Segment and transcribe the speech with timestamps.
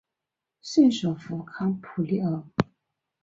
[0.63, 2.49] 圣索弗康普里厄。